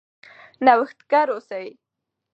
[0.65, 1.67] نوښتګر اوسئ.